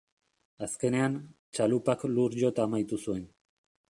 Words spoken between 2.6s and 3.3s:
amaitu zuen.